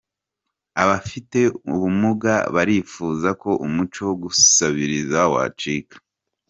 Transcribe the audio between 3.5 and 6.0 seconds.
umuco wo gusabiriza wacika